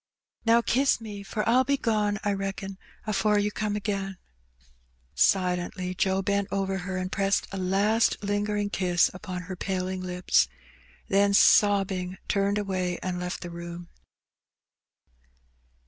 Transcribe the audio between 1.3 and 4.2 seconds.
1*11 be gone, I reckon, afore you come again.